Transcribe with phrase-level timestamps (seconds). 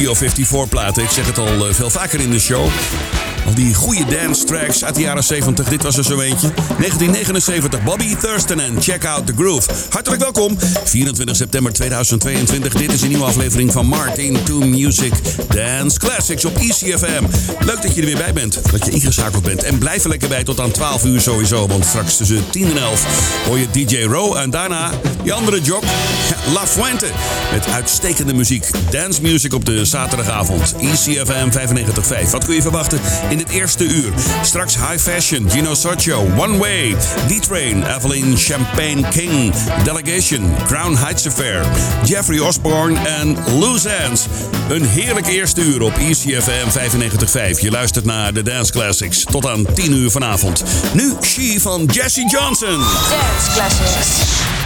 [0.00, 1.02] Studio 54 platen.
[1.02, 2.68] Ik zeg het al eh, veel vaker in de show.
[3.46, 5.68] Al die goede dance tracks uit de jaren 70.
[5.68, 6.48] Dit was er zo eentje.
[6.54, 9.70] 1979, Bobby Thurston en Check Out The Groove.
[9.90, 10.58] Hartelijk welkom.
[10.84, 12.74] 24 september 2022.
[12.74, 15.12] Dit is een nieuwe aflevering van Martin to Music
[15.48, 17.24] Dance Classics op ECFM.
[17.58, 18.70] Leuk dat je er weer bij bent.
[18.70, 19.62] Dat je ingeschakeld bent.
[19.62, 21.66] En blijf er lekker bij tot aan 12 uur sowieso.
[21.66, 24.36] Want straks tussen 10 en 11 hoor je DJ Row.
[24.36, 24.90] En daarna
[25.22, 25.82] die andere jock.
[26.28, 27.10] Ja, La Fuente.
[27.52, 28.70] Met uitstekende muziek.
[28.90, 30.74] Dance music op de zaterdagavond.
[30.78, 32.30] ECFM 95.5.
[32.30, 34.12] Wat kun je verwachten in het eerste uur?
[34.42, 39.54] Straks High Fashion, Gino Socio, One Way, D-Train, Evelyn Champagne King,
[39.84, 41.64] Delegation, Crown Heights Affair,
[42.04, 44.26] Jeffrey Osborne en Loose Ends.
[44.68, 46.68] Een heerlijk eerste uur op ECFM
[47.56, 47.60] 95.5.
[47.60, 50.64] Je luistert naar de Dance Classics tot aan 10 uur vanavond.
[50.92, 52.78] Nu She van Jesse Johnson.
[52.78, 54.59] Dance Classics.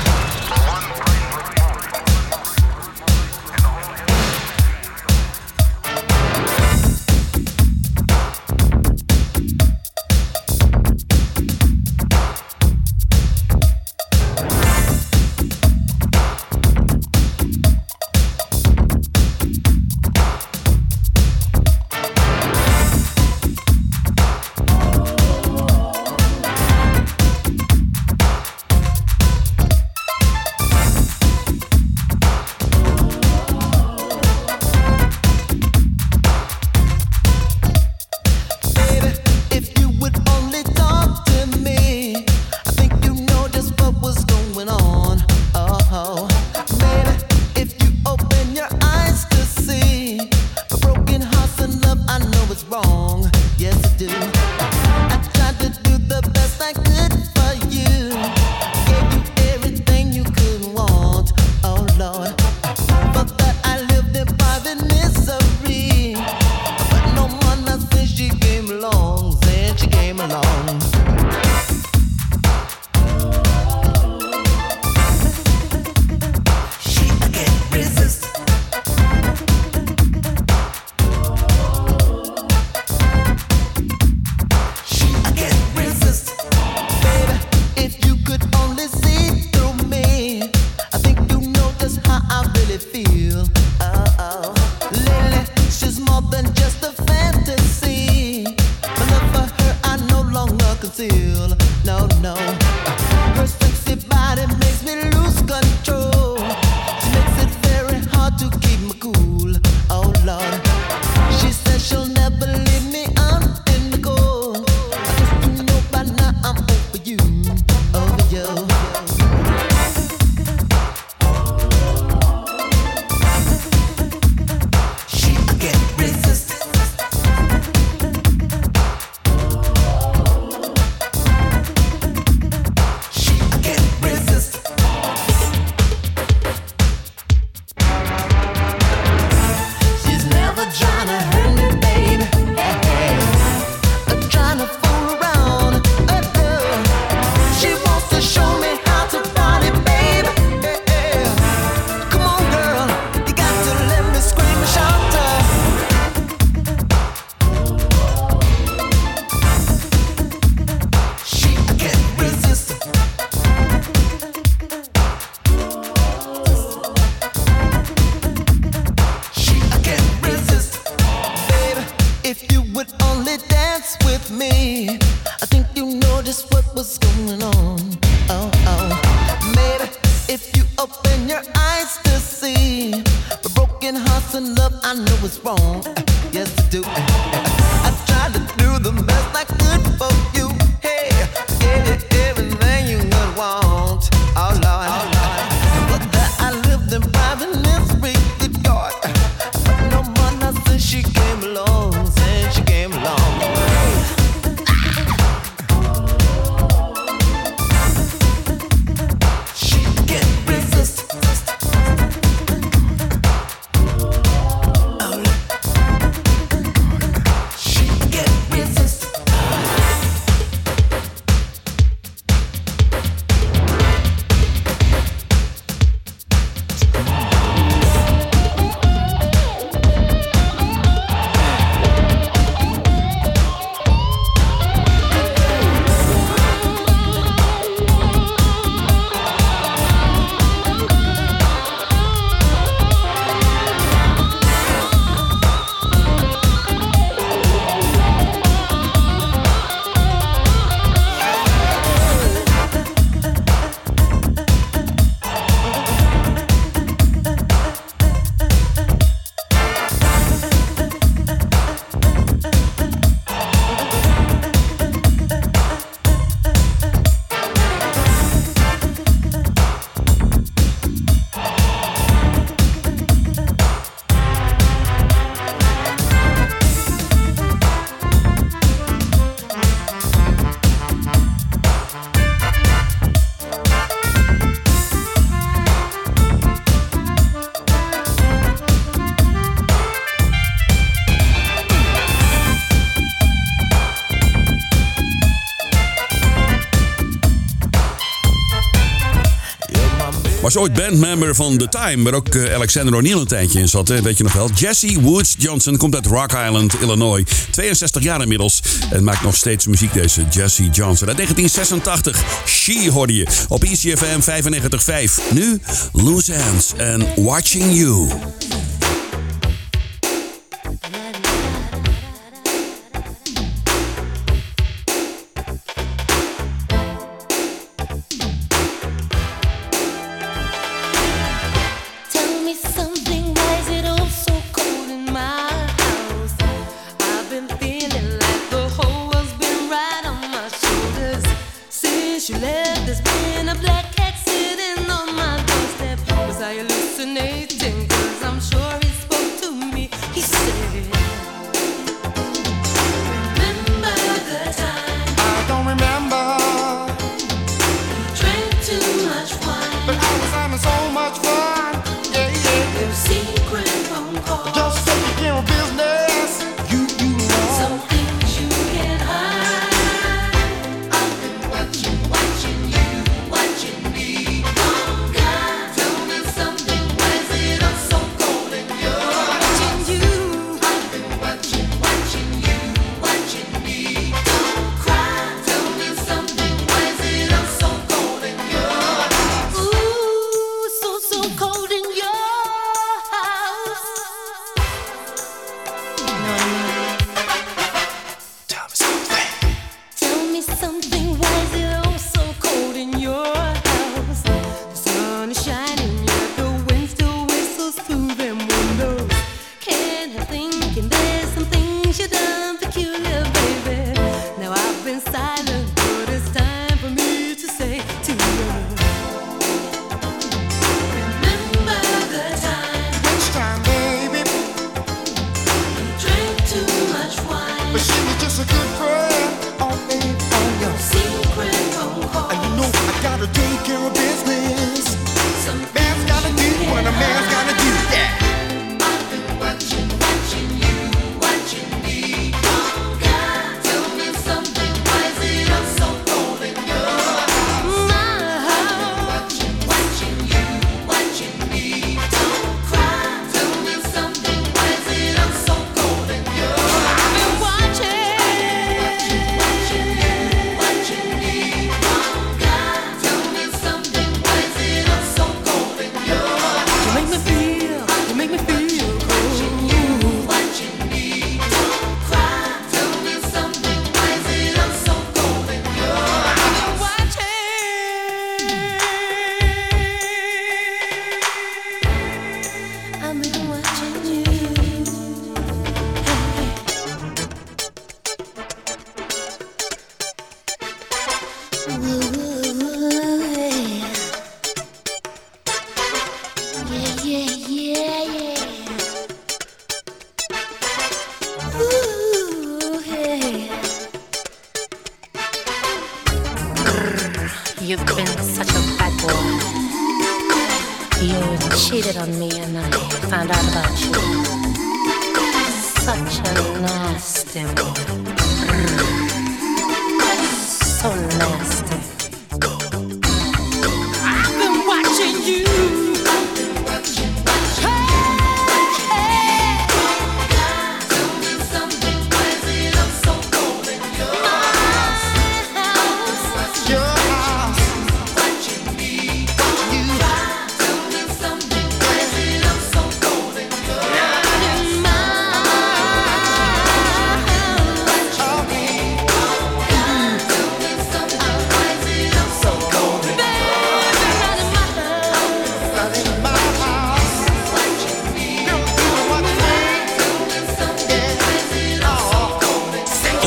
[300.54, 303.88] was ooit bandmember van The Time, waar ook eh, Alexander O'Neill een tijdje in zat.
[303.88, 304.50] Weet je nog wel?
[304.50, 307.24] Jesse Woods Johnson komt uit Rock Island, Illinois.
[307.50, 311.08] 62 jaar inmiddels en maakt nog steeds muziek deze Jesse Johnson.
[311.08, 315.32] Uit 1986, She hoorde je op ICFM 95.5.
[315.32, 315.60] Nu
[315.92, 318.08] Loose Hands and Watching You.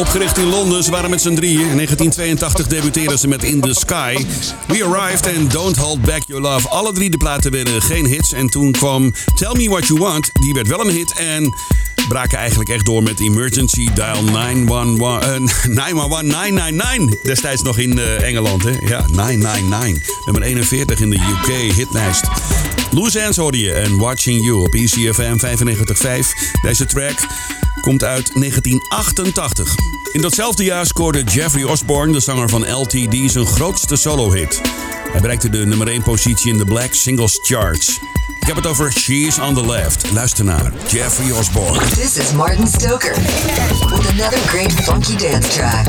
[0.07, 1.69] Opgericht in Londen, ze waren met z'n drieën.
[1.69, 4.25] In 1982 debuteerden ze met In the Sky.
[4.67, 6.69] We Arrived en Don't Hold Back Your Love.
[6.69, 8.31] Alle drie de platen werden geen hits.
[8.31, 10.29] En toen kwam Tell Me What You Want.
[10.33, 11.53] Die werd wel een hit en
[12.07, 18.63] braken eigenlijk echt door met Emergency Dial 911, eh, 911 Destijds nog in eh, Engeland,
[18.63, 18.69] hè?
[18.69, 20.09] Ja, 999.
[20.25, 22.27] Nummer 41 in de UK hitlijst.
[22.91, 26.59] Loose Ends hoorde je en Watching You op ECFM 95.5.
[26.61, 27.15] Deze track
[27.81, 29.75] komt uit 1988.
[30.11, 34.61] In datzelfde jaar scoorde Jeffrey Osborne, de zanger van LTD, zijn grootste solo-hit.
[35.11, 37.99] Hij bereikte de nummer 1 positie in de Black Singles Charts.
[38.47, 40.11] Ik heb het over She's on the Left.
[40.11, 41.79] Luister naar Jeffrey Osborne.
[41.79, 45.87] This is Martin Stoker with another great funky dance track.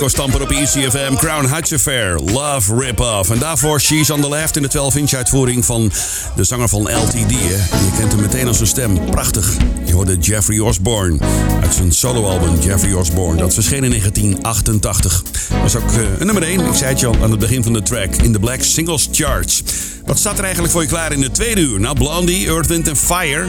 [0.00, 3.30] Echte disco-stamper op ECFM, Crown Heights Affair, Love Rip-Off.
[3.30, 5.92] En daarvoor She's on the Left in de 12-inch uitvoering van
[6.36, 7.30] de zanger van LTD.
[7.30, 9.56] Je kent hem meteen als zijn stem, prachtig.
[9.84, 11.18] Je hoorde Jeffrey Osborne
[11.62, 13.36] uit zijn soloalbum Jeffrey Osborne.
[13.36, 15.22] Dat verscheen in 1988.
[15.62, 17.82] Was ook een nummer 1, ik zei het je al aan het begin van de
[17.82, 19.62] track, in de Black Singles Charts.
[20.06, 21.80] Wat staat er eigenlijk voor je klaar in de tweede uur?
[21.80, 23.48] Nou, Blondie, Earth, Wind Fire...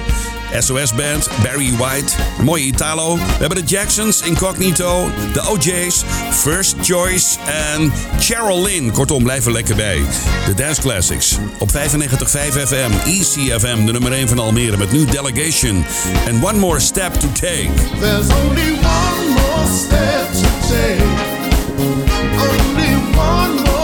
[0.59, 3.15] SOS Band, Barry White, mooie Italo.
[3.15, 8.91] We hebben de Jacksons, Incognito, de OJ's, First Choice en Cheryl Lynn.
[8.91, 10.01] Kortom, blijf er lekker bij.
[10.45, 11.75] De Dance Classics op 95.5
[12.67, 15.85] FM, ECFM, de nummer 1 van Almere met nu Delegation.
[16.25, 17.69] En One More Step to Take.
[17.99, 21.29] There's only one more step to take.
[22.37, 23.80] Only one more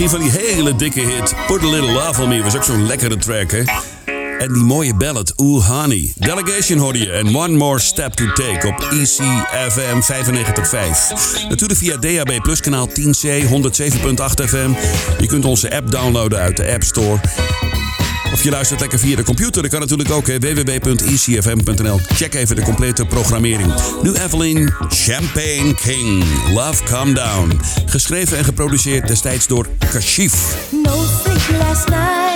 [0.00, 1.34] misschien van die hele dikke hit.
[1.46, 3.62] Put a Little Love on Me was ook zo'n lekkere track, hè?
[4.38, 6.12] En die mooie ballad, Ooh Honey.
[6.16, 11.48] Delegation hoorde je en One More Step to Take op ECFM 95.5.
[11.48, 14.70] Natuurlijk via DAB Plus kanaal 10C 107.8 FM.
[15.18, 17.20] Je kunt onze app downloaden uit de App Store.
[18.32, 19.62] Of je luistert lekker via de computer.
[19.62, 20.26] dan kan natuurlijk ook.
[20.26, 22.00] www.icfm.nl.
[22.14, 23.74] Check even de complete programmering.
[24.02, 26.24] Nu Evelyn Champagne King.
[26.54, 27.60] Love Come Down.
[27.86, 30.56] Geschreven en geproduceerd destijds door Kashif.
[30.70, 32.29] No sleep last night.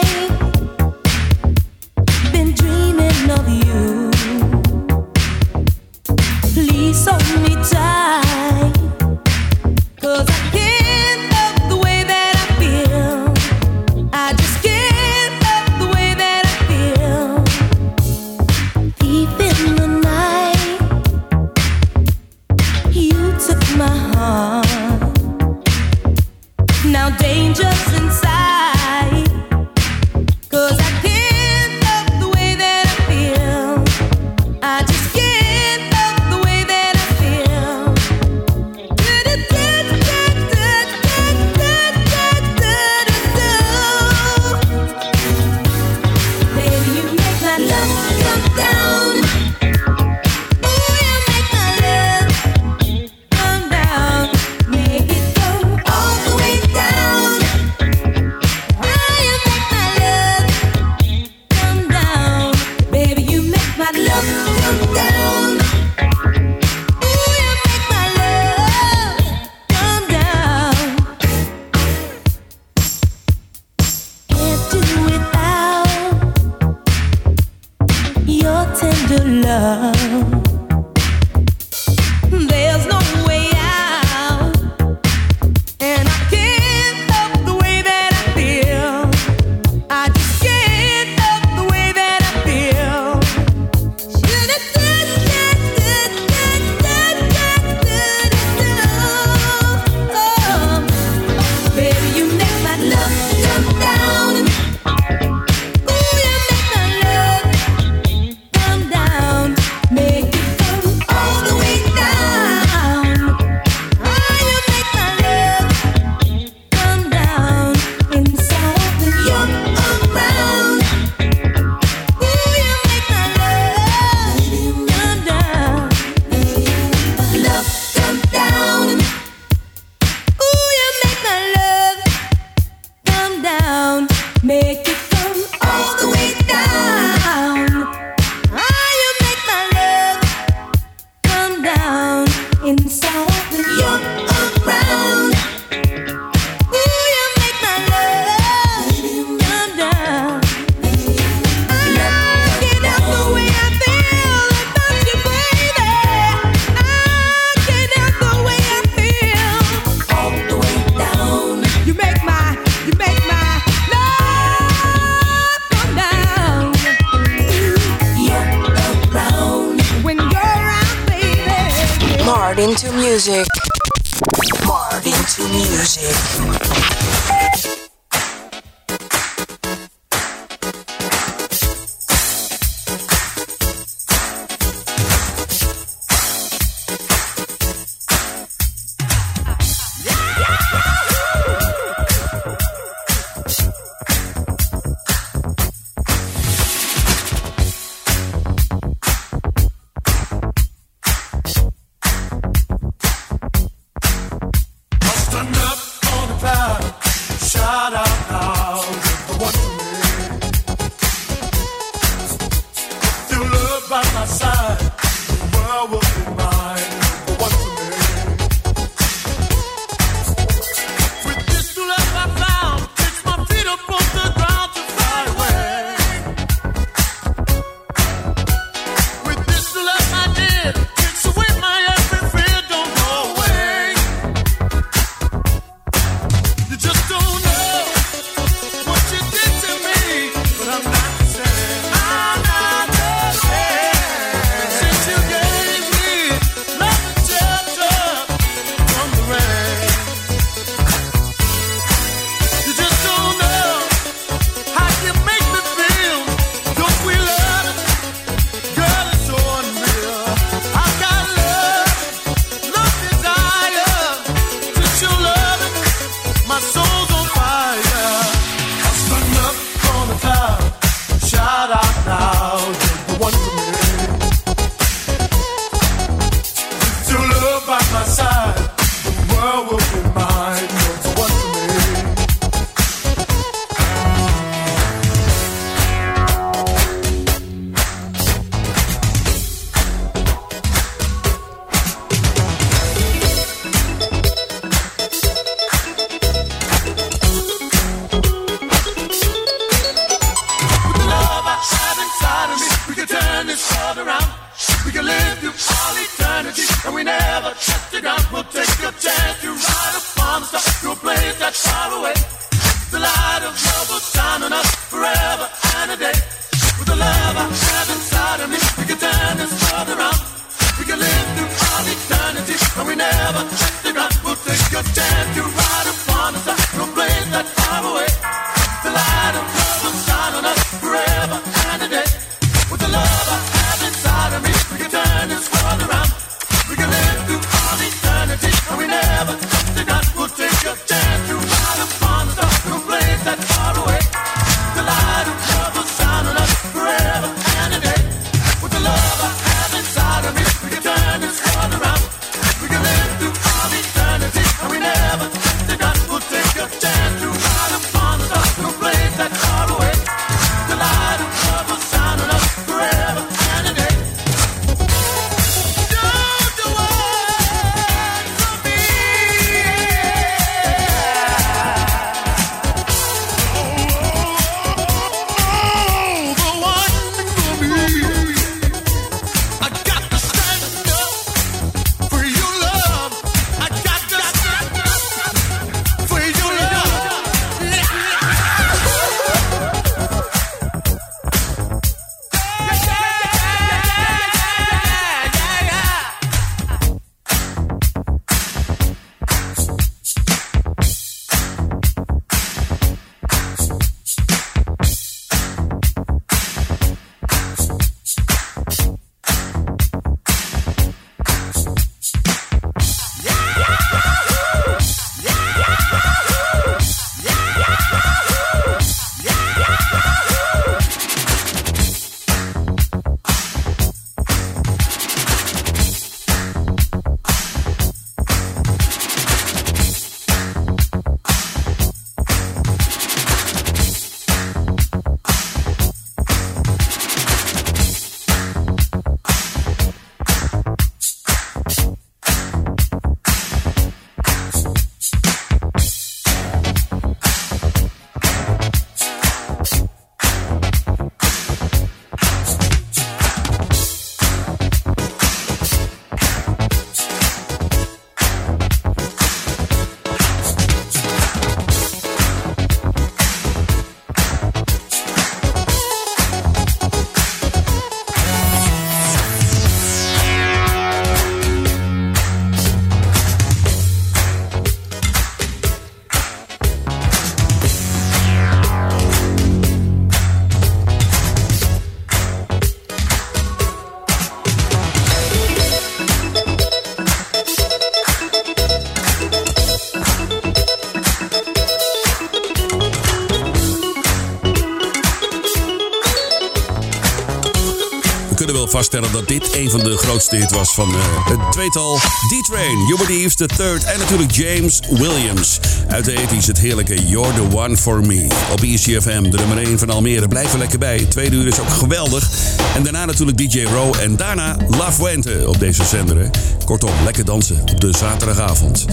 [498.95, 501.97] stellen dat dit een van de grootste hit was van eh, het tweetal.
[501.97, 505.61] D-Train, Hubert Eves, The Third en natuurlijk James Williams.
[505.89, 508.27] Uit de ethisch het heerlijke You're the One for Me.
[508.53, 510.29] Op ECFM, de nummer 1 van Almere.
[510.29, 511.05] Blijf er lekker bij.
[511.05, 512.31] Tweede uur is ook geweldig.
[512.75, 516.31] En daarna natuurlijk DJ Row en daarna La Fuente op deze zenderen.
[516.65, 518.85] Kortom, lekker dansen op de zaterdagavond.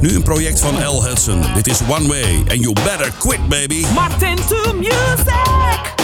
[0.00, 1.04] Nu een project van L.
[1.04, 1.42] Hudson.
[1.54, 3.84] Dit is One Way and You Better Quit Baby.
[3.94, 5.97] Martin to music!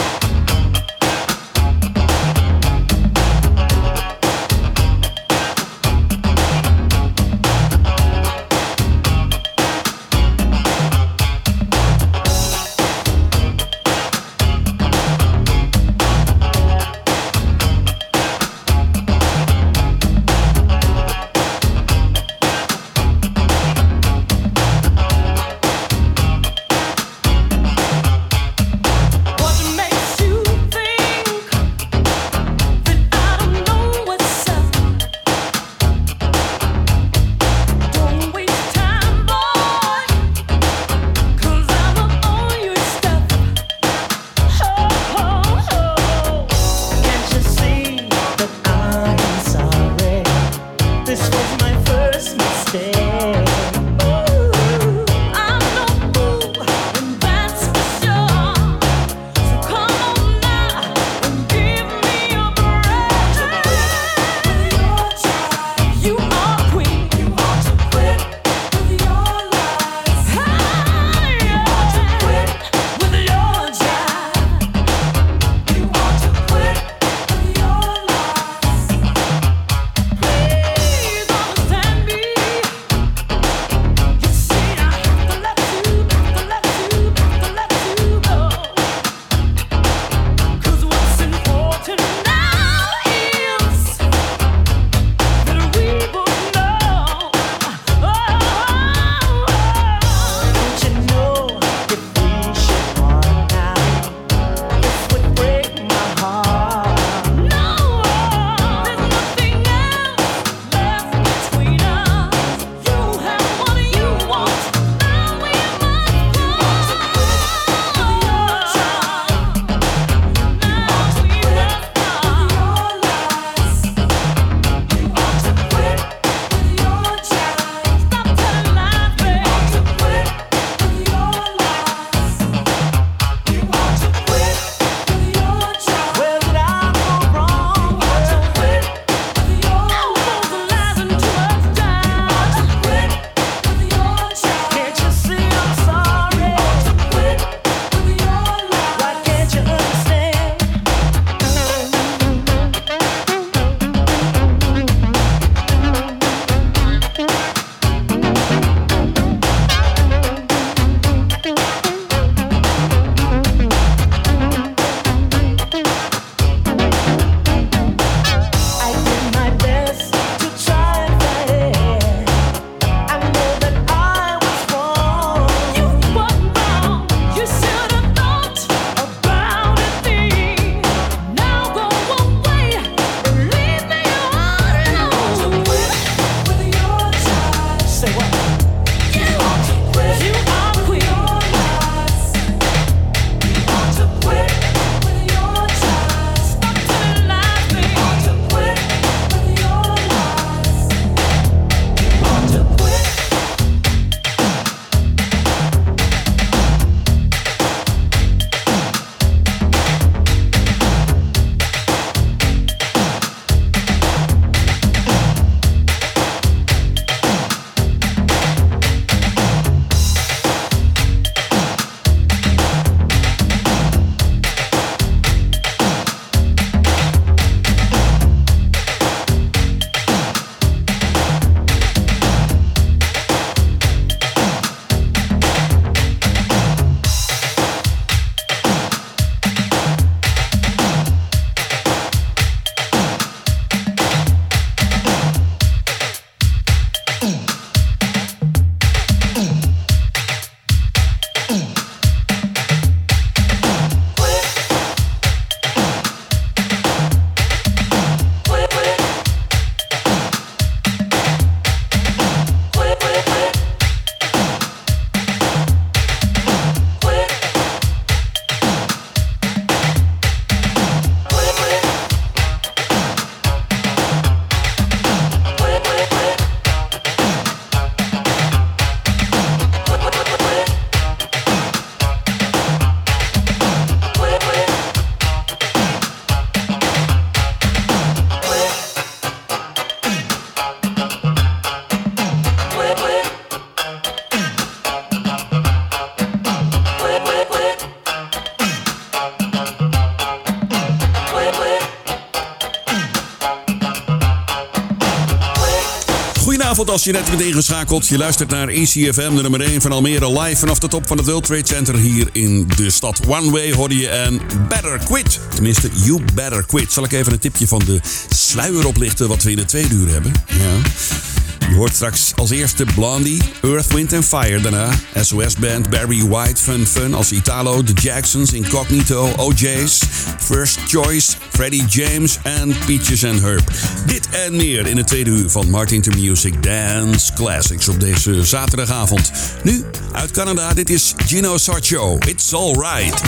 [306.94, 308.06] Als je net bent ingeschakeld.
[308.06, 311.26] Je luistert naar ECFM, de nummer 1 van Almere, live vanaf de top van het
[311.26, 313.20] World Trade Center hier in de stad.
[313.26, 315.40] One Way hoorde je en Better Quit.
[315.54, 316.92] Tenminste, You Better Quit.
[316.92, 320.08] Zal ik even een tipje van de sluier oplichten wat we in de tweede uur
[320.08, 320.32] hebben?
[320.46, 321.33] Ja.
[321.68, 324.60] Je hoort straks als eerste Blondie, Earth, Wind and Fire.
[324.60, 324.90] Daarna
[325.20, 329.98] SOS Band, Barry White, Fun Fun als Italo, The Jacksons, Incognito, OJ's,
[330.38, 333.62] First Choice, Freddie James en Peaches and Herb.
[334.06, 338.44] Dit en meer in het tweede uur van Martin to Music Dance Classics op deze
[338.44, 339.30] zaterdagavond.
[339.62, 342.18] Nu uit Canada, dit is Gino Sarcho.
[342.26, 343.22] It's Alright.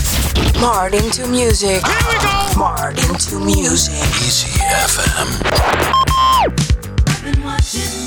[0.60, 1.86] Martin to music.
[1.86, 2.58] Here we go.
[2.58, 3.94] Martin to music.
[4.24, 4.46] Easy
[4.86, 5.44] FM.
[7.32, 8.05] been watching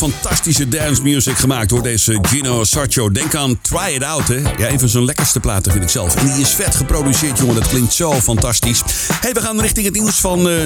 [0.00, 3.10] fantastische dance music gemaakt door deze Gino Sarcho.
[3.10, 4.34] Denk aan Try It Out, hè.
[4.34, 6.14] Ja, een van zijn lekkerste platen vind ik zelf.
[6.16, 7.54] En die is vet geproduceerd, jongen.
[7.54, 8.82] Dat klinkt zo fantastisch.
[9.20, 10.48] hey, we gaan richting het nieuws van...
[10.48, 10.64] eh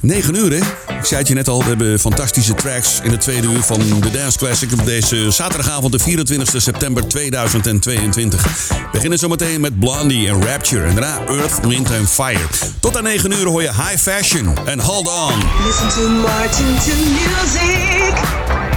[0.00, 0.58] 9 uur, hè?
[0.98, 3.80] Ik zei het je net al, we hebben fantastische tracks in het tweede uur van
[4.00, 8.42] de Dance Classic op deze zaterdagavond, de 24 september 2022.
[8.68, 12.46] We beginnen zometeen met Blondie en Rapture en daarna Earth, Wind and Fire.
[12.80, 15.34] Tot aan 9 uur hoor je High Fashion en Hold On.
[15.66, 18.67] Listen to Martin music.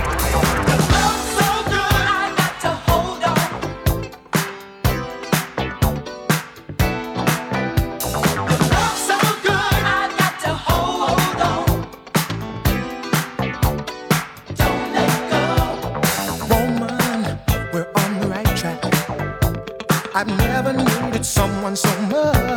[21.62, 22.51] Someone so much.